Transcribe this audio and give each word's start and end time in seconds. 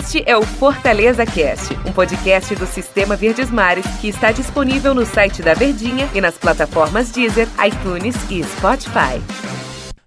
Este 0.00 0.24
é 0.26 0.34
o 0.34 0.40
Fortaleza 0.42 1.26
Cast, 1.26 1.74
um 1.86 1.92
podcast 1.92 2.54
do 2.54 2.66
Sistema 2.66 3.16
Verdes 3.16 3.50
Mares 3.50 3.84
que 4.00 4.08
está 4.08 4.32
disponível 4.32 4.94
no 4.94 5.04
site 5.04 5.42
da 5.42 5.52
Verdinha 5.52 6.08
e 6.14 6.22
nas 6.22 6.38
plataformas 6.38 7.12
Deezer, 7.12 7.46
iTunes 7.66 8.16
e 8.30 8.42
Spotify. 8.42 9.20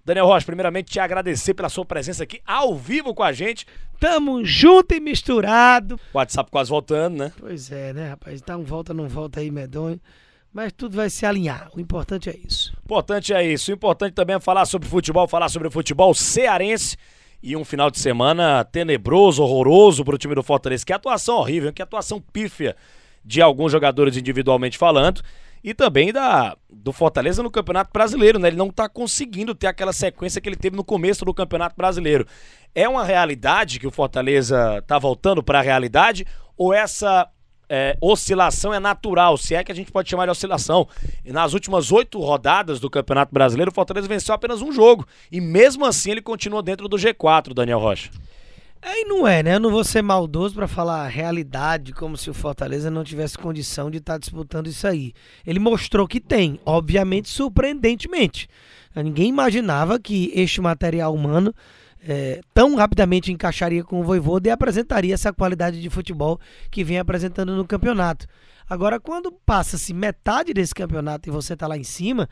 Daniel 0.04 0.26
Rocha, 0.26 0.46
primeiramente 0.46 0.90
te 0.90 0.98
agradecer 0.98 1.54
pela 1.54 1.68
sua 1.68 1.84
presença 1.84 2.24
aqui 2.24 2.40
ao 2.44 2.76
vivo 2.76 3.14
com 3.14 3.22
a 3.22 3.32
gente. 3.32 3.68
Tamo 4.00 4.44
junto 4.44 4.94
e 4.94 5.00
misturado. 5.00 5.94
O 6.12 6.18
WhatsApp 6.18 6.50
quase 6.50 6.70
voltando, 6.70 7.16
né? 7.16 7.32
Pois 7.38 7.70
é, 7.70 7.92
né, 7.92 8.08
rapaz? 8.08 8.40
Tá 8.40 8.56
um 8.56 8.64
volta, 8.64 8.92
não 8.92 9.08
volta 9.08 9.38
aí, 9.38 9.50
medonho. 9.50 10.00
Mas 10.52 10.72
tudo 10.72 10.96
vai 10.96 11.08
se 11.08 11.24
alinhar. 11.24 11.70
O 11.72 11.78
importante 11.78 12.28
é 12.28 12.36
isso. 12.36 12.72
O 12.78 12.84
importante 12.84 13.32
é 13.32 13.46
isso. 13.46 13.70
O 13.70 13.74
importante 13.74 14.12
também 14.12 14.34
é 14.34 14.40
falar 14.40 14.66
sobre 14.66 14.88
futebol, 14.88 15.28
falar 15.28 15.48
sobre 15.48 15.68
o 15.68 15.70
futebol 15.70 16.12
cearense. 16.14 16.96
E 17.42 17.56
um 17.56 17.64
final 17.64 17.90
de 17.90 17.98
semana 17.98 18.64
tenebroso, 18.64 19.42
horroroso 19.42 20.04
pro 20.04 20.18
time 20.18 20.34
do 20.34 20.42
Fortaleza. 20.42 20.84
Que 20.84 20.92
atuação 20.92 21.36
horrível, 21.36 21.72
que 21.72 21.82
atuação 21.82 22.20
pífia 22.20 22.74
de 23.24 23.40
alguns 23.40 23.72
jogadores 23.72 24.16
individualmente 24.16 24.78
falando. 24.78 25.22
E 25.62 25.72
também 25.72 26.12
da, 26.12 26.56
do 26.70 26.92
Fortaleza 26.92 27.42
no 27.42 27.50
Campeonato 27.50 27.90
Brasileiro, 27.90 28.38
né? 28.38 28.48
Ele 28.48 28.56
não 28.56 28.70
tá 28.70 28.86
conseguindo 28.86 29.54
ter 29.54 29.66
aquela 29.66 29.94
sequência 29.94 30.38
que 30.38 30.48
ele 30.48 30.56
teve 30.56 30.76
no 30.76 30.84
começo 30.84 31.24
do 31.24 31.32
Campeonato 31.32 31.74
Brasileiro. 31.74 32.26
É 32.74 32.86
uma 32.86 33.02
realidade 33.02 33.80
que 33.80 33.86
o 33.86 33.90
Fortaleza 33.90 34.84
tá 34.86 34.98
voltando 34.98 35.42
para 35.42 35.60
a 35.60 35.62
realidade? 35.62 36.26
Ou 36.54 36.74
essa 36.74 37.26
é, 37.68 37.96
oscilação 38.00 38.72
é 38.72 38.80
natural, 38.80 39.36
se 39.36 39.54
é 39.54 39.64
que 39.64 39.72
a 39.72 39.74
gente 39.74 39.90
pode 39.90 40.08
chamar 40.08 40.26
de 40.26 40.30
oscilação. 40.30 40.88
E 41.24 41.32
nas 41.32 41.52
últimas 41.54 41.90
oito 41.92 42.20
rodadas 42.20 42.80
do 42.80 42.90
Campeonato 42.90 43.32
Brasileiro, 43.32 43.70
o 43.70 43.74
Fortaleza 43.74 44.08
venceu 44.08 44.34
apenas 44.34 44.62
um 44.62 44.72
jogo. 44.72 45.06
E 45.30 45.40
mesmo 45.40 45.84
assim 45.84 46.10
ele 46.10 46.22
continua 46.22 46.62
dentro 46.62 46.88
do 46.88 46.96
G4, 46.96 47.54
Daniel 47.54 47.78
Rocha. 47.78 48.10
Aí 48.86 49.04
não 49.04 49.26
é, 49.26 49.42
né? 49.42 49.54
Eu 49.54 49.60
não 49.60 49.70
vou 49.70 49.82
ser 49.82 50.02
maldoso 50.02 50.54
para 50.54 50.68
falar 50.68 51.04
a 51.04 51.08
realidade, 51.08 51.94
como 51.94 52.18
se 52.18 52.28
o 52.28 52.34
Fortaleza 52.34 52.90
não 52.90 53.02
tivesse 53.02 53.38
condição 53.38 53.90
de 53.90 53.96
estar 53.96 54.14
tá 54.14 54.18
disputando 54.18 54.66
isso 54.66 54.86
aí. 54.86 55.14
Ele 55.46 55.58
mostrou 55.58 56.06
que 56.06 56.20
tem, 56.20 56.60
obviamente, 56.66 57.30
surpreendentemente. 57.30 58.46
Ninguém 58.94 59.28
imaginava 59.28 59.98
que 59.98 60.30
este 60.34 60.60
material 60.60 61.14
humano 61.14 61.54
é, 62.06 62.40
tão 62.52 62.74
rapidamente 62.74 63.32
encaixaria 63.32 63.82
com 63.82 64.00
o 64.00 64.04
Voivoda 64.04 64.48
e 64.48 64.50
apresentaria 64.50 65.14
essa 65.14 65.32
qualidade 65.32 65.80
de 65.80 65.88
futebol 65.88 66.38
que 66.70 66.84
vem 66.84 66.98
apresentando 66.98 67.56
no 67.56 67.66
campeonato. 67.66 68.26
Agora, 68.68 69.00
quando 69.00 69.32
passa-se 69.32 69.92
metade 69.92 70.52
desse 70.52 70.74
campeonato 70.74 71.28
e 71.28 71.32
você 71.32 71.54
está 71.54 71.66
lá 71.66 71.76
em 71.76 71.84
cima, 71.84 72.28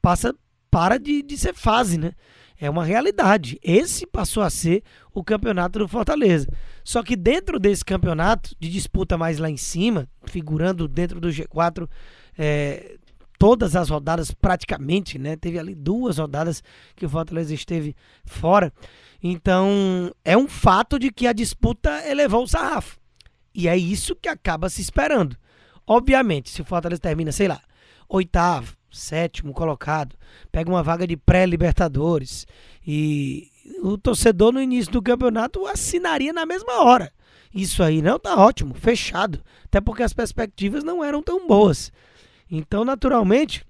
passa 0.00 0.34
para 0.70 0.98
de, 0.98 1.22
de 1.22 1.36
ser 1.36 1.54
fase, 1.54 1.98
né? 1.98 2.12
É 2.58 2.70
uma 2.70 2.84
realidade. 2.84 3.58
Esse 3.62 4.06
passou 4.06 4.42
a 4.42 4.48
ser 4.48 4.82
o 5.12 5.22
campeonato 5.22 5.78
do 5.78 5.88
Fortaleza. 5.88 6.48
Só 6.82 7.02
que 7.02 7.14
dentro 7.14 7.58
desse 7.58 7.84
campeonato, 7.84 8.54
de 8.58 8.70
disputa 8.70 9.18
mais 9.18 9.38
lá 9.38 9.50
em 9.50 9.56
cima, 9.56 10.08
figurando 10.24 10.88
dentro 10.88 11.20
do 11.20 11.28
G4, 11.28 11.88
é, 12.38 12.96
todas 13.38 13.76
as 13.76 13.88
rodadas 13.88 14.30
praticamente, 14.30 15.18
né? 15.18 15.36
Teve 15.36 15.58
ali 15.58 15.74
duas 15.74 16.18
rodadas 16.18 16.62
que 16.94 17.06
o 17.06 17.08
Fortaleza 17.08 17.54
esteve 17.54 17.94
fora. 18.24 18.72
Então, 19.22 20.12
é 20.24 20.36
um 20.36 20.46
fato 20.46 20.98
de 20.98 21.10
que 21.10 21.26
a 21.26 21.32
disputa 21.32 22.06
elevou 22.06 22.44
o 22.44 22.48
sarrafo. 22.48 22.98
E 23.54 23.68
é 23.68 23.76
isso 23.76 24.14
que 24.14 24.28
acaba 24.28 24.68
se 24.68 24.82
esperando. 24.82 25.36
Obviamente, 25.86 26.50
se 26.50 26.60
o 26.60 26.64
Fortaleza 26.64 27.00
termina, 27.00 27.32
sei 27.32 27.48
lá, 27.48 27.60
oitavo, 28.08 28.76
sétimo 28.90 29.52
colocado, 29.52 30.16
pega 30.50 30.70
uma 30.70 30.82
vaga 30.82 31.06
de 31.06 31.16
pré-libertadores 31.16 32.46
e 32.86 33.50
o 33.82 33.96
torcedor 33.96 34.52
no 34.52 34.60
início 34.60 34.92
do 34.92 35.02
campeonato 35.02 35.66
assinaria 35.66 36.32
na 36.32 36.46
mesma 36.46 36.82
hora. 36.82 37.12
Isso 37.54 37.82
aí 37.82 38.02
não 38.02 38.18
tá 38.18 38.36
ótimo, 38.36 38.74
fechado, 38.74 39.40
até 39.64 39.80
porque 39.80 40.02
as 40.02 40.12
perspectivas 40.12 40.84
não 40.84 41.02
eram 41.02 41.22
tão 41.22 41.46
boas. 41.46 41.92
Então, 42.50 42.84
naturalmente, 42.84 43.64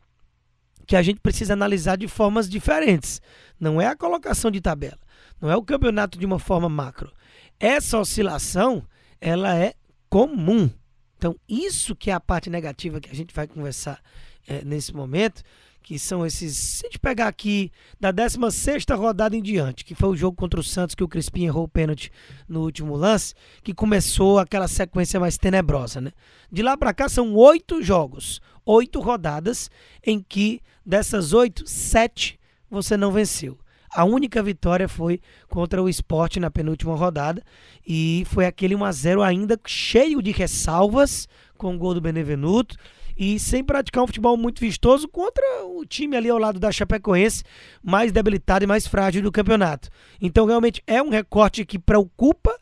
que 0.87 0.97
a 0.97 1.03
gente 1.03 1.20
precisa 1.20 1.53
analisar 1.53 1.97
de 1.97 2.06
formas 2.06 2.48
diferentes. 2.48 3.20
Não 3.59 3.81
é 3.81 3.87
a 3.87 3.97
colocação 3.97 4.50
de 4.50 4.60
tabela, 4.60 4.98
não 5.41 5.50
é 5.50 5.56
o 5.56 5.62
campeonato 5.62 6.19
de 6.19 6.26
uma 6.26 6.38
forma 6.38 6.69
macro. 6.69 7.12
Essa 7.59 7.98
oscilação, 7.98 8.84
ela 9.20 9.56
é 9.56 9.75
comum. 10.09 10.70
Então, 11.16 11.34
isso 11.48 11.97
que 11.97 12.10
é 12.10 12.15
a 12.15 12.20
parte 12.20 12.50
negativa 12.50 13.00
que 13.00 13.10
a 13.10 13.15
gente 13.15 13.34
vai 13.34 13.47
conversar 13.47 14.00
é, 14.47 14.65
nesse 14.65 14.95
momento, 14.95 15.43
que 15.87 16.01
são 16.01 16.27
esses. 16.27 16.57
Se 16.57 16.84
a 16.84 16.89
gente 16.89 16.99
pegar 16.99 17.29
aqui 17.29 17.71
da 18.01 18.11
16 18.11 18.84
rodada 18.91 19.37
em 19.37 19.43
diante, 19.43 19.84
que 19.84 19.95
foi 19.95 20.09
o 20.09 20.17
jogo 20.17 20.37
contra 20.37 20.59
o 20.59 20.65
Santos, 20.65 20.97
que 20.97 21.05
o 21.05 21.09
Crispim 21.09 21.45
errou 21.45 21.65
o 21.65 21.69
pênalti 21.69 22.11
no 22.49 22.62
último 22.62 22.97
lance, 22.97 23.34
que 23.62 23.73
começou 23.73 24.41
aquela 24.41 24.67
sequência 24.67 25.21
mais 25.21 25.39
tenebrosa, 25.39 26.01
né? 26.01 26.11
De 26.51 26.61
lá 26.61 26.77
para 26.77 26.93
cá 26.93 27.09
são 27.09 27.34
oito 27.34 27.81
jogos, 27.83 28.41
oito 28.65 28.99
rodadas, 28.99 29.71
em 30.05 30.21
que 30.21 30.61
dessas 30.84 31.33
oito, 31.33 31.65
sete 31.69 32.39
você 32.69 32.97
não 32.97 33.13
venceu. 33.13 33.57
A 33.95 34.05
única 34.05 34.43
vitória 34.43 34.89
foi 34.89 35.21
contra 35.49 35.81
o 35.81 35.89
esporte 35.89 36.41
na 36.41 36.51
penúltima 36.51 36.97
rodada 36.97 37.43
e 37.87 38.25
foi 38.27 38.45
aquele 38.45 38.75
1x0 38.75 39.25
ainda 39.25 39.59
cheio 39.65 40.21
de 40.21 40.33
ressalvas 40.33 41.28
com 41.57 41.75
o 41.75 41.78
gol 41.78 41.95
do 41.95 42.01
Benevenuto 42.01 42.77
e 43.16 43.38
sem 43.38 43.65
praticar 43.65 44.04
um 44.04 44.06
futebol 44.06 44.37
muito 44.37 44.60
vistoso 44.60 45.09
contra 45.09 45.65
o 45.65 45.84
time 45.84 46.16
ali 46.16 46.28
ao 46.28 46.38
lado 46.38 46.60
da 46.60 46.71
Chapecoense, 46.71 47.43
mais 47.82 48.12
debilitado 48.12 48.65
e 48.65 48.66
mais 48.66 48.87
frágil 48.87 49.22
do 49.22 49.32
campeonato. 49.32 49.88
Então 50.21 50.47
realmente 50.47 50.82
é 50.87 51.03
um 51.03 51.09
recorte 51.09 51.65
que 51.65 51.78
preocupa 51.78 52.54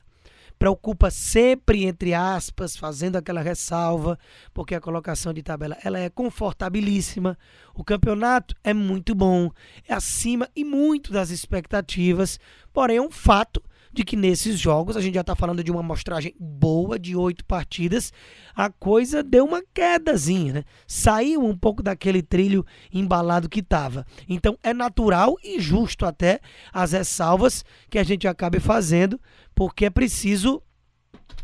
preocupa 0.59 1.11
sempre, 1.11 1.85
entre 1.85 2.15
aspas, 2.15 2.77
fazendo 2.77 3.17
aquela 3.17 3.43
ressalva, 3.43 4.19
porque 4.55 4.75
a 4.75 4.81
colocação 4.81 5.33
de 5.33 5.43
tabela 5.43 5.77
ela 5.85 5.99
é 5.99 6.09
confortabilíssima. 6.09 7.37
O 7.75 7.85
campeonato 7.85 8.55
é 8.63 8.73
muito 8.73 9.15
bom, 9.15 9.51
é 9.87 9.93
acima 9.93 10.49
e 10.55 10.65
muito 10.65 11.13
das 11.13 11.31
expectativas, 11.31 12.39
porém 12.73 12.97
é 12.97 13.03
um 13.03 13.11
fato 13.11 13.63
de 13.95 14.05
que 14.05 14.17
nesses 14.17 14.59
jogos, 14.59 14.97
a 14.97 15.01
gente 15.01 15.15
já 15.15 15.21
está 15.21 15.37
falando 15.37 15.63
de 15.63 15.71
uma 15.71 15.81
amostragem 15.81 16.35
boa 16.39 16.99
de 16.99 17.15
oito 17.15 17.45
partidas, 17.45 18.13
a 18.55 18.69
coisa 18.69 19.23
deu 19.23 19.45
uma 19.45 19.63
quedazinha, 19.73 20.53
né? 20.53 20.65
Saiu 20.87 21.45
um 21.45 21.57
pouco 21.57 21.83
daquele 21.83 22.23
trilho 22.23 22.67
embalado 22.93 23.49
que 23.49 23.61
estava. 23.61 24.05
Então 24.29 24.59
é 24.63 24.75
natural 24.75 25.37
e 25.43 25.61
justo 25.61 26.05
até 26.05 26.41
as 26.73 26.93
ressalvas 26.93 27.65
que 27.89 27.99
a 27.99 28.03
gente 28.03 28.27
acabe 28.27 28.59
fazendo, 28.59 29.21
porque 29.55 29.87
é 29.87 29.91
preciso 29.91 30.61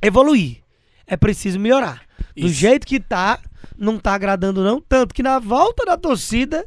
evoluir, 0.02 0.62
é 1.06 1.16
preciso 1.16 1.58
melhorar. 1.58 2.02
Do 2.36 2.46
Isso. 2.46 2.54
jeito 2.54 2.86
que 2.86 2.98
tá, 2.98 3.40
não 3.78 3.98
tá 3.98 4.14
agradando 4.14 4.64
não, 4.64 4.80
tanto 4.80 5.14
que 5.14 5.22
na 5.22 5.38
volta 5.38 5.84
da 5.84 5.96
torcida 5.96 6.66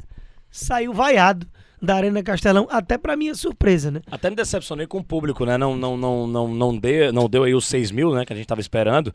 saiu 0.50 0.92
vaiado 0.92 1.46
da 1.84 1.94
Arena 1.96 2.22
Castelão, 2.22 2.66
até 2.70 2.98
para 2.98 3.16
minha 3.16 3.34
surpresa, 3.34 3.90
né? 3.90 4.00
Até 4.10 4.30
me 4.30 4.36
decepcionei 4.36 4.86
com 4.86 4.98
o 4.98 5.04
público, 5.04 5.44
né? 5.44 5.56
Não, 5.58 5.76
não, 5.76 5.96
não, 5.96 6.26
não, 6.26 6.48
não, 6.48 6.76
deu, 6.76 7.12
não 7.12 7.28
deu 7.28 7.44
aí 7.44 7.54
os 7.54 7.66
6 7.66 7.90
mil, 7.90 8.14
né? 8.14 8.24
Que 8.24 8.32
a 8.32 8.36
gente 8.36 8.46
tava 8.46 8.60
esperando. 8.60 9.12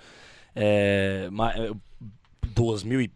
É, 0.55 1.29
é 1.55 1.71
duas 2.53 2.83
mil 2.83 3.01
e 3.01 3.11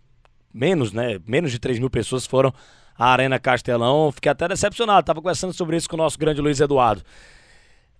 menos, 0.53 0.91
né? 0.91 1.19
Menos 1.25 1.51
de 1.51 1.59
3 1.59 1.79
mil 1.79 1.89
pessoas 1.89 2.25
foram 2.25 2.53
à 2.97 3.11
Arena 3.11 3.39
Castelão. 3.39 4.11
Fiquei 4.11 4.31
até 4.31 4.47
decepcionado. 4.47 5.05
Tava 5.05 5.21
conversando 5.21 5.53
sobre 5.53 5.77
isso 5.77 5.89
com 5.89 5.95
o 5.95 5.97
nosso 5.97 6.17
grande 6.17 6.41
Luiz 6.41 6.59
Eduardo. 6.59 7.03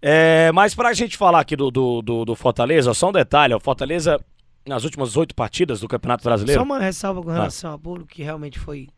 É, 0.02 0.52
mas 0.52 0.76
para 0.76 0.90
a 0.90 0.94
gente 0.94 1.18
falar 1.18 1.40
aqui 1.40 1.56
do, 1.56 1.72
do, 1.72 2.02
do, 2.02 2.26
do 2.26 2.36
Fortaleza, 2.36 2.94
só 2.94 3.10
um 3.10 3.14
detalhe: 3.14 3.54
o 3.54 3.60
Fortaleza, 3.60 4.20
nas 4.68 4.84
últimas 4.84 5.16
oito 5.16 5.34
partidas 5.34 5.80
do 5.80 5.88
Campeonato 5.88 6.24
Brasileiro. 6.24 6.60
Só 6.60 6.66
uma 6.66 6.80
ressalva 6.80 7.22
com 7.24 7.30
relação 7.30 7.70
ah. 7.70 7.74
ao 7.74 7.80
público, 7.80 8.10
que 8.10 8.22
realmente 8.22 8.60
foi 8.60 8.90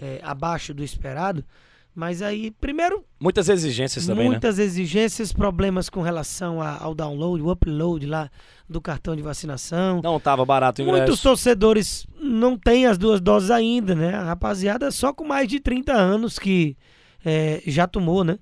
é, 0.00 0.20
abaixo 0.22 0.72
do 0.74 0.82
esperado. 0.82 1.44
Mas 1.96 2.20
aí, 2.20 2.50
primeiro. 2.50 3.02
Muitas 3.18 3.48
exigências 3.48 4.04
também, 4.06 4.24
né? 4.24 4.30
Muitas 4.32 4.58
né? 4.58 4.64
exigências, 4.64 5.32
problemas 5.32 5.88
com 5.88 6.02
relação 6.02 6.60
a, 6.60 6.76
ao 6.76 6.94
download, 6.94 7.42
o 7.42 7.50
upload 7.50 8.04
lá 8.04 8.30
do 8.68 8.82
cartão 8.82 9.16
de 9.16 9.22
vacinação. 9.22 10.02
Não 10.04 10.18
estava 10.18 10.44
barato 10.44 10.82
o 10.82 10.84
ingresso. 10.84 11.04
Muitos 11.04 11.22
torcedores 11.22 12.06
não 12.20 12.58
têm 12.58 12.84
as 12.84 12.98
duas 12.98 13.18
doses 13.18 13.50
ainda, 13.50 13.94
né? 13.94 14.14
A 14.14 14.24
rapaziada 14.24 14.90
só 14.90 15.10
com 15.10 15.24
mais 15.24 15.48
de 15.48 15.58
30 15.58 15.94
anos 15.94 16.38
que 16.38 16.76
é, 17.24 17.62
já 17.66 17.86
tomou, 17.86 18.22
né? 18.22 18.38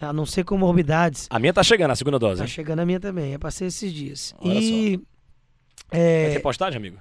A 0.00 0.12
não 0.12 0.24
ser 0.24 0.44
comorbidades. 0.44 1.26
A 1.28 1.40
minha 1.40 1.52
tá 1.52 1.64
chegando, 1.64 1.90
a 1.90 1.96
segunda 1.96 2.20
dose. 2.20 2.38
Tá 2.38 2.44
hein? 2.44 2.50
chegando 2.50 2.78
a 2.80 2.86
minha 2.86 3.00
também. 3.00 3.34
É 3.34 3.38
passei 3.38 3.66
esses 3.66 3.92
dias. 3.92 4.32
Olha 4.38 4.60
e. 4.60 4.94
Só. 4.94 5.02
É... 5.90 6.22
Vai 6.26 6.32
ter 6.34 6.40
postagem, 6.40 6.78
amigo? 6.78 6.98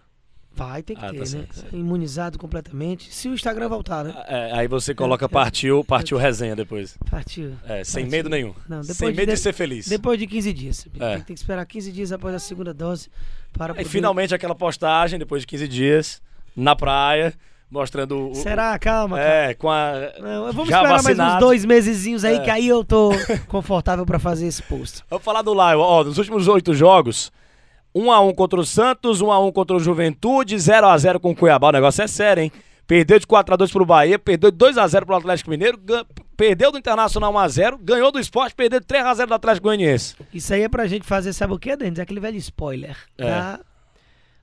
Vai 0.53 0.83
ter 0.83 0.95
que 0.95 1.05
ah, 1.05 1.09
ter, 1.09 1.17
tá 1.17 1.19
né? 1.19 1.25
Certo. 1.25 1.75
Imunizado 1.75 2.37
completamente. 2.37 3.13
Se 3.13 3.29
o 3.29 3.33
Instagram 3.33 3.69
voltar, 3.69 4.03
né? 4.03 4.13
É, 4.27 4.51
aí 4.53 4.67
você 4.67 4.93
coloca 4.93 5.27
partiu, 5.29 5.83
partiu 5.83 6.17
resenha 6.17 6.55
depois. 6.55 6.97
Partiu. 7.09 7.53
É, 7.65 7.83
sem 7.83 8.03
partiu. 8.03 8.17
medo 8.17 8.29
nenhum. 8.29 8.53
Não, 8.67 8.83
sem 8.83 9.09
medo 9.09 9.29
de, 9.29 9.35
de, 9.35 9.37
ser 9.37 9.53
feliz. 9.53 9.87
Depois 9.87 10.19
de 10.19 10.27
15 10.27 10.53
dias. 10.53 10.87
É. 10.99 11.15
Tem 11.15 11.35
que 11.35 11.41
esperar 11.41 11.65
15 11.65 11.91
dias 11.91 12.11
após 12.11 12.35
a 12.35 12.39
segunda 12.39 12.73
dose 12.73 13.09
para 13.53 13.73
poder... 13.73 13.85
E 13.85 13.89
finalmente 13.89 14.35
aquela 14.35 14.53
postagem, 14.53 15.17
depois 15.17 15.41
de 15.41 15.47
15 15.47 15.67
dias, 15.69 16.21
na 16.55 16.75
praia, 16.75 17.33
mostrando 17.69 18.31
o. 18.31 18.35
Será? 18.35 18.77
Calma. 18.77 19.19
É, 19.19 19.53
com 19.53 19.69
a. 19.69 19.93
Não, 20.19 20.51
vamos 20.51 20.69
esperar 20.69 20.89
vacinado. 20.89 21.17
mais 21.17 21.33
uns 21.35 21.39
dois 21.39 21.65
mesezinhos 21.65 22.25
aí, 22.25 22.35
é. 22.35 22.39
que 22.39 22.49
aí 22.49 22.67
eu 22.67 22.83
tô 22.83 23.11
confortável 23.47 24.05
para 24.05 24.19
fazer 24.19 24.47
esse 24.47 24.61
post. 24.61 25.01
Vamos 25.09 25.23
falar 25.23 25.41
do 25.41 25.53
Live. 25.53 25.81
Ó, 25.81 26.03
nos 26.03 26.17
últimos 26.17 26.47
oito 26.49 26.73
jogos, 26.73 27.31
1x1 27.95 28.35
contra 28.35 28.59
o 28.59 28.65
Santos, 28.65 29.21
1x1 29.21 29.51
contra 29.51 29.75
o 29.75 29.79
Juventude, 29.79 30.55
0x0 30.55 31.19
com 31.19 31.31
o 31.31 31.35
Cuiabá. 31.35 31.69
O 31.69 31.71
negócio 31.71 32.01
é 32.03 32.07
sério, 32.07 32.43
hein? 32.43 32.51
Perdeu 32.87 33.19
de 33.19 33.25
4x2 33.25 33.71
pro 33.71 33.85
Bahia, 33.85 34.19
perdeu 34.19 34.51
de 34.51 34.57
2x0 34.57 35.05
pro 35.05 35.15
Atlético 35.15 35.49
Mineiro, 35.49 35.79
perdeu 36.35 36.71
do 36.71 36.77
Internacional 36.77 37.31
1x0, 37.33 37.79
ganhou 37.81 38.11
do 38.11 38.19
esporte, 38.19 38.53
perdeu 38.53 38.79
de 38.79 38.85
3x0 38.85 39.27
do 39.27 39.33
Atlético 39.33 39.67
Goianiense. 39.67 40.15
Isso 40.33 40.53
aí 40.53 40.63
é 40.63 40.69
pra 40.69 40.87
gente 40.87 41.05
fazer, 41.05 41.31
sabe 41.31 41.53
o 41.53 41.59
que, 41.59 41.75
Denis? 41.75 41.99
Aquele 41.99 42.19
velho 42.19 42.37
spoiler. 42.37 42.97
É. 43.17 43.25
Da 43.25 43.59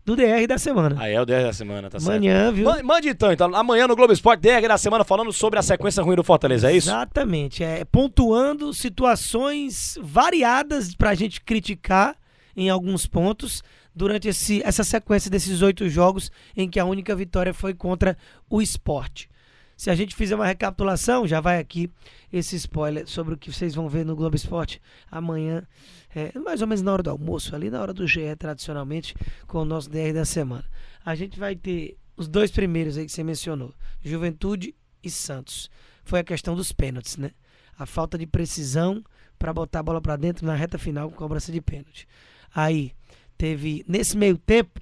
do 0.09 0.17
DR 0.17 0.47
da 0.49 0.56
semana. 0.56 0.97
Ah, 0.99 1.06
é 1.06 1.21
o 1.21 1.27
DR 1.27 1.43
da 1.43 1.53
semana, 1.53 1.91
tá 1.91 1.99
Amanhã, 1.99 2.50
certo. 2.53 2.59
Amanhã, 2.59 2.77
viu? 2.79 2.85
Mande 2.87 3.09
então, 3.11 3.31
então. 3.31 3.55
Amanhã 3.55 3.87
no 3.87 3.95
Globo 3.95 4.11
Esporte, 4.11 4.41
DR 4.41 4.67
da 4.67 4.79
semana, 4.79 5.05
falando 5.05 5.31
sobre 5.35 5.59
a 5.59 5.62
sequência 5.62 6.03
ruim 6.03 6.17
do 6.17 6.25
Fortaleza, 6.25 6.71
é 6.71 6.77
isso? 6.77 6.89
Exatamente. 6.89 7.62
É, 7.62 7.85
pontuando 7.85 8.73
situações 8.73 9.99
variadas 10.00 10.95
pra 10.95 11.15
gente 11.15 11.43
criticar 11.43 12.17
em 12.59 12.69
alguns 12.69 13.07
pontos 13.07 13.63
durante 13.95 14.27
esse, 14.27 14.61
essa 14.65 14.83
sequência 14.83 15.31
desses 15.31 15.63
oito 15.63 15.89
jogos 15.89 16.29
em 16.57 16.69
que 16.69 16.81
a 16.81 16.85
única 16.85 17.15
vitória 17.15 17.55
foi 17.55 17.73
contra 17.73 18.19
o 18.51 18.61
esporte. 18.61 19.31
Se 19.77 19.91
a 19.91 19.95
gente 19.95 20.17
fizer 20.17 20.35
uma 20.35 20.45
recapitulação, 20.45 21.25
já 21.25 21.41
vai 21.41 21.61
aqui 21.61 21.89
esse 22.33 22.57
spoiler 22.57 23.07
sobre 23.07 23.35
o 23.35 23.39
que 23.39 23.53
vocês 23.53 23.77
vão 23.77 23.89
ver 23.89 24.05
no 24.05 24.17
Globo 24.17 24.35
Esporte 24.35 24.83
amanhã, 25.09 25.65
é, 26.13 26.37
mais 26.37 26.61
ou 26.61 26.67
menos 26.67 26.83
na 26.83 26.93
hora 26.93 27.03
do 27.05 27.11
almoço, 27.11 27.55
ali 27.55 27.71
na 27.71 27.81
hora 27.81 27.95
do 27.95 28.05
GE, 28.09 28.35
tradicionalmente, 28.37 29.15
com 29.47 29.59
o 29.59 29.65
nosso 29.65 29.89
DR 29.89 30.13
da 30.13 30.25
semana. 30.25 30.65
A 31.05 31.15
gente 31.15 31.39
vai 31.39 31.55
ter 31.55 31.97
os 32.17 32.27
dois 32.27 32.51
primeiros 32.51 32.99
aí 32.99 33.07
que 33.07 33.13
você 33.13 33.23
mencionou, 33.23 33.73
Juventude 34.03 34.75
e 35.01 35.09
Santos. 35.09 35.71
Foi 36.03 36.19
a 36.19 36.25
questão 36.25 36.57
dos 36.57 36.73
pênaltis, 36.73 37.17
né? 37.17 37.31
A 37.79 37.87
falta 37.87 38.19
de 38.19 38.27
precisão 38.27 39.05
para 39.39 39.55
botar 39.55 39.79
a 39.79 39.83
bola 39.85 40.01
para 40.01 40.17
dentro 40.17 40.45
na 40.45 40.57
reta 40.57 40.77
final 40.77 41.09
com 41.09 41.15
cobrança 41.15 41.53
de 41.53 41.61
pênalti. 41.61 42.09
Aí 42.55 42.93
teve, 43.37 43.85
nesse 43.87 44.17
meio 44.17 44.37
tempo, 44.37 44.81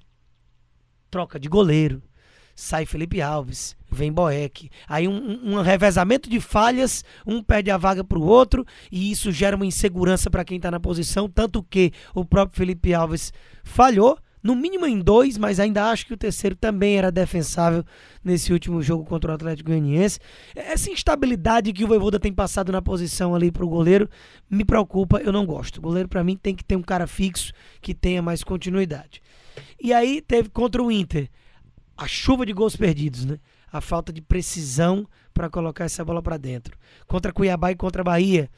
troca 1.09 1.39
de 1.39 1.47
goleiro, 1.47 2.01
sai 2.55 2.85
Felipe 2.85 3.21
Alves, 3.21 3.77
vem 3.91 4.11
Boeck. 4.11 4.69
Aí 4.87 5.07
um, 5.07 5.53
um, 5.53 5.61
revezamento 5.61 6.29
de 6.29 6.39
falhas, 6.39 7.03
um 7.25 7.41
perde 7.41 7.69
a 7.69 7.77
vaga 7.77 8.03
para 8.03 8.17
o 8.17 8.25
outro, 8.25 8.65
e 8.91 9.11
isso 9.11 9.31
gera 9.31 9.55
uma 9.55 9.65
insegurança 9.65 10.29
para 10.29 10.43
quem 10.43 10.57
está 10.57 10.71
na 10.71 10.79
posição, 10.79 11.29
tanto 11.29 11.63
que 11.63 11.91
o 12.15 12.25
próprio 12.25 12.57
Felipe 12.57 12.93
Alves 12.93 13.31
falhou, 13.63 14.17
no 14.47 14.55
mínimo 14.55 14.85
em 14.85 14.97
dois, 14.97 15.37
mas 15.37 15.59
ainda 15.59 15.91
acho 15.91 16.05
que 16.05 16.13
o 16.13 16.17
terceiro 16.17 16.55
também 16.55 16.97
era 16.97 17.11
defensável 17.11 17.83
nesse 18.23 18.53
último 18.53 18.81
jogo 18.81 19.03
contra 19.03 19.33
o 19.33 19.35
Atlético 19.35 19.71
Goianiense. 19.71 20.21
Essa 20.55 20.89
instabilidade 20.89 21.73
que 21.73 21.83
o 21.83 21.87
Voivoda 21.87 22.17
tem 22.17 22.31
passado 22.31 22.71
na 22.71 22.81
posição 22.81 23.35
ali 23.35 23.51
para 23.51 23.65
o 23.65 23.67
goleiro 23.67 24.09
me 24.49 24.63
preocupa, 24.63 25.17
eu 25.17 25.33
não 25.33 25.45
gosto. 25.45 25.79
O 25.79 25.81
goleiro 25.81 26.07
para 26.07 26.23
mim 26.23 26.37
tem 26.37 26.55
que 26.55 26.63
ter 26.63 26.77
um 26.77 26.81
cara 26.81 27.05
fixo 27.05 27.51
que 27.81 27.93
tenha 27.93 28.21
mais 28.21 28.41
continuidade. 28.41 29.21
E 29.77 29.91
aí 29.91 30.21
teve 30.21 30.47
contra 30.47 30.81
o 30.81 30.89
Inter 30.89 31.29
a 31.97 32.07
chuva 32.07 32.45
de 32.45 32.53
gols 32.53 32.77
perdidos, 32.77 33.25
né? 33.25 33.39
A 33.69 33.81
falta 33.81 34.13
de 34.13 34.21
precisão 34.21 35.05
para 35.33 35.49
colocar 35.49 35.83
essa 35.83 36.05
bola 36.05 36.21
para 36.21 36.37
dentro. 36.37 36.77
Contra 37.05 37.33
Cuiabá 37.33 37.73
e 37.73 37.75
contra 37.75 38.01
Bahia, 38.01 38.49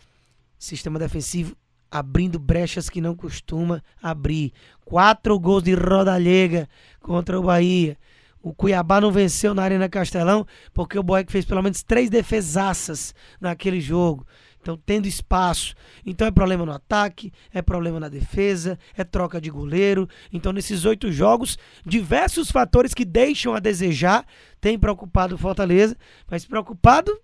sistema 0.59 0.99
defensivo 0.99 1.57
abrindo 1.91 2.39
brechas 2.39 2.89
que 2.89 3.01
não 3.01 3.15
costuma 3.15 3.83
abrir. 4.01 4.53
Quatro 4.85 5.39
gols 5.39 5.63
de 5.63 5.73
Rodallega 5.73 6.67
contra 7.01 7.39
o 7.39 7.43
Bahia. 7.43 7.97
O 8.41 8.53
Cuiabá 8.53 9.01
não 9.01 9.11
venceu 9.11 9.53
na 9.53 9.63
Arena 9.63 9.89
Castelão 9.89 10.45
porque 10.73 10.97
o 10.97 11.03
Boeck 11.03 11.31
fez 11.31 11.45
pelo 11.45 11.61
menos 11.61 11.83
três 11.83 12.09
defesaças 12.09 13.13
naquele 13.39 13.81
jogo. 13.81 14.25
Então, 14.61 14.77
tendo 14.77 15.07
espaço. 15.07 15.73
Então, 16.05 16.27
é 16.27 16.31
problema 16.31 16.65
no 16.65 16.73
ataque, 16.73 17.31
é 17.53 17.61
problema 17.61 17.99
na 17.99 18.09
defesa, 18.09 18.77
é 18.95 19.03
troca 19.03 19.39
de 19.39 19.49
goleiro. 19.49 20.07
Então, 20.31 20.51
nesses 20.51 20.85
oito 20.85 21.11
jogos, 21.11 21.57
diversos 21.85 22.51
fatores 22.51 22.93
que 22.93 23.05
deixam 23.05 23.53
a 23.53 23.59
desejar 23.59 24.25
têm 24.59 24.77
preocupado 24.77 25.35
o 25.35 25.37
Fortaleza, 25.37 25.95
mas 26.29 26.45
preocupado 26.45 27.17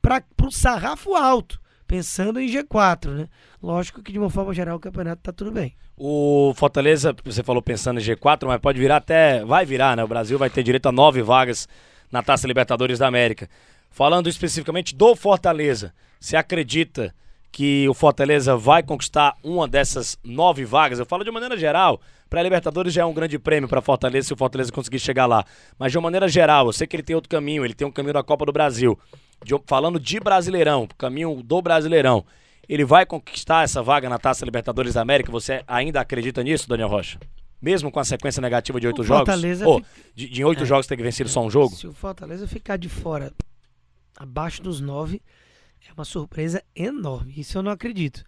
para 0.00 0.24
o 0.42 0.50
sarrafo 0.50 1.14
alto, 1.14 1.60
pensando 1.92 2.40
em 2.40 2.48
G4, 2.48 3.10
né? 3.10 3.28
Lógico 3.62 4.02
que, 4.02 4.10
de 4.10 4.18
uma 4.18 4.30
forma 4.30 4.54
geral, 4.54 4.78
o 4.78 4.80
campeonato 4.80 5.20
está 5.20 5.30
tudo 5.30 5.52
bem. 5.52 5.74
O 5.94 6.54
Fortaleza, 6.56 7.14
você 7.22 7.42
falou 7.42 7.60
pensando 7.60 8.00
em 8.00 8.02
G4, 8.02 8.46
mas 8.46 8.58
pode 8.62 8.78
virar 8.80 8.96
até. 8.96 9.44
Vai 9.44 9.66
virar, 9.66 9.94
né? 9.94 10.02
O 10.02 10.08
Brasil 10.08 10.38
vai 10.38 10.48
ter 10.48 10.62
direito 10.62 10.88
a 10.88 10.92
nove 10.92 11.20
vagas 11.20 11.68
na 12.10 12.22
Taça 12.22 12.46
Libertadores 12.46 12.98
da 12.98 13.06
América. 13.06 13.46
Falando 13.90 14.26
especificamente 14.26 14.94
do 14.94 15.14
Fortaleza, 15.14 15.92
você 16.18 16.34
acredita 16.34 17.14
que 17.52 17.86
o 17.86 17.92
Fortaleza 17.92 18.56
vai 18.56 18.82
conquistar 18.82 19.36
uma 19.44 19.68
dessas 19.68 20.18
nove 20.24 20.64
vagas? 20.64 20.98
Eu 20.98 21.04
falo 21.04 21.22
de 21.22 21.30
maneira 21.30 21.58
geral. 21.58 22.00
Para 22.30 22.40
a 22.40 22.42
Libertadores 22.42 22.94
já 22.94 23.02
é 23.02 23.04
um 23.04 23.12
grande 23.12 23.38
prêmio 23.38 23.68
para 23.68 23.82
Fortaleza 23.82 24.28
se 24.28 24.32
o 24.32 24.36
Fortaleza 24.38 24.72
conseguir 24.72 24.98
chegar 24.98 25.26
lá. 25.26 25.44
Mas 25.78 25.92
de 25.92 25.98
uma 25.98 26.04
maneira 26.04 26.26
geral, 26.26 26.68
eu 26.68 26.72
sei 26.72 26.86
que 26.86 26.96
ele 26.96 27.02
tem 27.02 27.14
outro 27.14 27.28
caminho, 27.28 27.62
ele 27.62 27.74
tem 27.74 27.86
um 27.86 27.92
caminho 27.92 28.14
da 28.14 28.22
Copa 28.22 28.46
do 28.46 28.52
Brasil. 28.52 28.98
De, 29.44 29.54
falando 29.66 29.98
de 29.98 30.20
Brasileirão, 30.20 30.88
caminho 30.98 31.42
do 31.42 31.60
Brasileirão, 31.60 32.24
ele 32.68 32.84
vai 32.84 33.04
conquistar 33.04 33.64
essa 33.64 33.82
vaga 33.82 34.08
na 34.08 34.18
Taça 34.18 34.44
Libertadores 34.44 34.94
da 34.94 35.02
América? 35.02 35.30
Você 35.32 35.62
ainda 35.66 36.00
acredita 36.00 36.42
nisso, 36.42 36.68
Daniel 36.68 36.88
Rocha? 36.88 37.18
Mesmo 37.60 37.90
com 37.90 38.00
a 38.00 38.04
sequência 38.04 38.40
negativa 38.40 38.80
de 38.80 38.86
oito 38.86 39.04
jogos? 39.04 39.26
Fortaleza 39.26 39.68
oh, 39.68 39.80
de, 40.14 40.28
de 40.28 40.44
oito 40.44 40.62
é, 40.62 40.66
jogos 40.66 40.86
ter 40.86 40.96
vencido 40.96 41.28
só 41.28 41.44
um 41.44 41.50
jogo? 41.50 41.74
Se 41.76 41.86
o 41.86 41.92
Fortaleza 41.92 42.46
ficar 42.46 42.76
de 42.76 42.88
fora 42.88 43.32
abaixo 44.16 44.62
dos 44.62 44.80
nove, 44.80 45.22
é 45.88 45.92
uma 45.92 46.04
surpresa 46.04 46.62
enorme. 46.74 47.34
Isso 47.36 47.58
eu 47.58 47.62
não 47.62 47.70
acredito. 47.70 48.24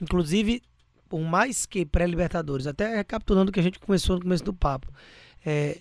Inclusive, 0.00 0.62
por 1.08 1.20
mais 1.20 1.64
que 1.64 1.86
pré-Libertadores, 1.86 2.66
até 2.66 2.96
recapitulando 2.96 3.50
o 3.50 3.52
que 3.52 3.60
a 3.60 3.62
gente 3.62 3.78
começou 3.78 4.16
no 4.16 4.22
começo 4.22 4.44
do 4.44 4.52
papo, 4.52 4.92
é, 5.44 5.80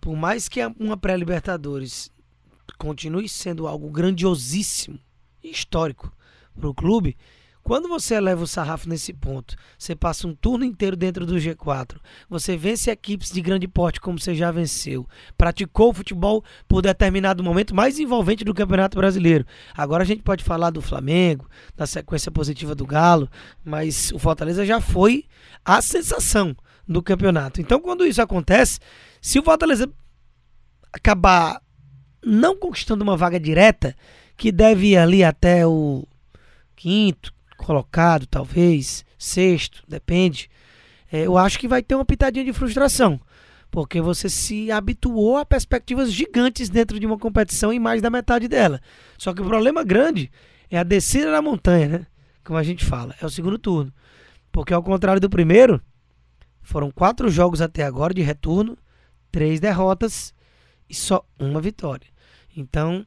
por 0.00 0.16
mais 0.16 0.48
que 0.48 0.60
uma 0.78 0.96
pré-Libertadores 0.96 2.10
continue 2.78 3.28
sendo 3.28 3.66
algo 3.66 3.90
grandiosíssimo, 3.90 4.98
histórico 5.42 6.12
para 6.54 6.68
o 6.68 6.74
clube, 6.74 7.16
quando 7.64 7.88
você 7.88 8.16
eleva 8.16 8.44
o 8.44 8.46
sarrafo 8.46 8.86
nesse 8.86 9.10
ponto, 9.10 9.56
você 9.78 9.96
passa 9.96 10.28
um 10.28 10.34
turno 10.34 10.66
inteiro 10.66 10.94
dentro 10.94 11.24
do 11.24 11.36
G4, 11.36 11.96
você 12.28 12.58
vence 12.58 12.90
equipes 12.90 13.30
de 13.32 13.40
grande 13.40 13.66
porte 13.66 14.02
como 14.02 14.20
você 14.20 14.34
já 14.34 14.50
venceu, 14.50 15.08
praticou 15.34 15.88
o 15.88 15.94
futebol 15.94 16.44
por 16.68 16.82
determinado 16.82 17.42
momento 17.42 17.74
mais 17.74 17.98
envolvente 17.98 18.44
do 18.44 18.52
Campeonato 18.52 18.98
Brasileiro. 18.98 19.46
Agora 19.74 20.02
a 20.02 20.06
gente 20.06 20.22
pode 20.22 20.44
falar 20.44 20.68
do 20.68 20.82
Flamengo, 20.82 21.48
da 21.74 21.86
sequência 21.86 22.30
positiva 22.30 22.74
do 22.74 22.84
Galo, 22.84 23.30
mas 23.64 24.12
o 24.12 24.18
Fortaleza 24.18 24.66
já 24.66 24.78
foi 24.78 25.24
a 25.64 25.80
sensação 25.80 26.54
do 26.86 27.02
campeonato. 27.02 27.62
Então 27.62 27.80
quando 27.80 28.06
isso 28.06 28.20
acontece, 28.20 28.78
se 29.22 29.38
o 29.38 29.42
Fortaleza 29.42 29.90
acabar 30.92 31.63
não 32.24 32.56
conquistando 32.56 33.02
uma 33.02 33.16
vaga 33.16 33.38
direta, 33.38 33.94
que 34.36 34.50
deve 34.50 34.88
ir 34.88 34.96
ali 34.96 35.22
até 35.22 35.66
o 35.66 36.06
quinto, 36.74 37.32
colocado, 37.56 38.26
talvez, 38.26 39.04
sexto, 39.18 39.82
depende. 39.88 40.50
É, 41.10 41.26
eu 41.26 41.38
acho 41.38 41.58
que 41.58 41.68
vai 41.68 41.82
ter 41.82 41.94
uma 41.94 42.04
pitadinha 42.04 42.44
de 42.44 42.52
frustração. 42.52 43.20
Porque 43.70 44.00
você 44.00 44.28
se 44.28 44.70
habituou 44.70 45.36
a 45.36 45.44
perspectivas 45.44 46.12
gigantes 46.12 46.68
dentro 46.68 47.00
de 47.00 47.06
uma 47.06 47.18
competição 47.18 47.72
em 47.72 47.78
mais 47.78 48.00
da 48.00 48.10
metade 48.10 48.46
dela. 48.46 48.80
Só 49.18 49.34
que 49.34 49.42
o 49.42 49.46
problema 49.46 49.82
grande 49.82 50.30
é 50.70 50.78
a 50.78 50.84
descida 50.84 51.30
da 51.30 51.42
montanha, 51.42 51.88
né? 51.88 52.06
Como 52.44 52.58
a 52.58 52.62
gente 52.62 52.84
fala. 52.84 53.14
É 53.20 53.26
o 53.26 53.30
segundo 53.30 53.58
turno. 53.58 53.92
Porque 54.52 54.72
ao 54.72 54.82
contrário 54.82 55.20
do 55.20 55.28
primeiro, 55.28 55.82
foram 56.62 56.90
quatro 56.90 57.28
jogos 57.28 57.60
até 57.60 57.82
agora 57.82 58.14
de 58.14 58.22
retorno, 58.22 58.78
três 59.32 59.58
derrotas 59.58 60.32
e 60.88 60.94
só 60.94 61.24
uma 61.38 61.60
vitória. 61.60 62.06
Então, 62.56 63.06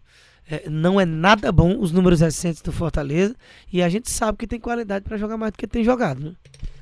é, 0.50 0.70
não 0.70 1.00
é 1.00 1.06
nada 1.06 1.52
bom 1.52 1.78
os 1.78 1.92
números 1.92 2.22
recentes 2.22 2.62
do 2.62 2.72
Fortaleza 2.72 3.36
e 3.72 3.84
a 3.84 3.90
gente 3.90 4.10
sabe 4.10 4.38
que 4.38 4.48
tem 4.48 4.60
qualidade 4.60 5.06
para 5.06 5.18
jogar 5.18 5.38
mais 5.38 5.52
do 5.52 5.58
que 5.58 5.68
tem 5.68 5.84
jogado. 5.84 6.20
Né? 6.22 6.32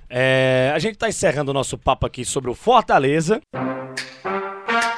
É, 0.10 0.72
a 0.74 0.80
gente 0.80 0.94
está 0.94 1.10
encerrando 1.10 1.52
o 1.52 1.54
nosso 1.54 1.78
papo 1.78 2.06
aqui 2.06 2.24
sobre 2.24 2.50
o 2.50 2.54
Fortaleza. 2.54 3.42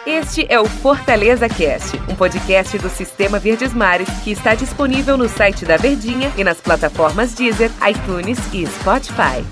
Este 0.05 0.45
é 0.49 0.59
o 0.59 0.65
Fortaleza 0.65 1.49
Cast, 1.49 1.97
um 2.09 2.15
podcast 2.15 2.77
do 2.77 2.89
Sistema 2.89 3.39
Verdes 3.39 3.73
Mares 3.73 4.09
que 4.23 4.31
está 4.31 4.55
disponível 4.55 5.17
no 5.17 5.27
site 5.27 5.65
da 5.65 5.75
Verdinha 5.75 6.31
e 6.37 6.43
nas 6.43 6.61
plataformas 6.61 7.33
Deezer, 7.33 7.71
iTunes 7.89 8.39
e 8.53 8.65
Spotify. 8.67 9.43